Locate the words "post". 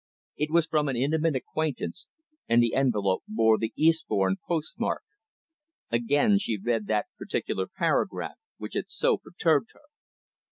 4.47-4.79